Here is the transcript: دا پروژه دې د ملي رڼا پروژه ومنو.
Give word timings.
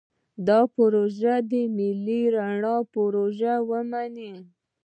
دا 0.47 0.59
پروژه 0.75 1.35
دې 1.49 1.63
د 1.67 1.71
ملي 1.75 2.21
رڼا 2.35 2.75
پروژه 2.93 3.53
ومنو. 3.69 4.33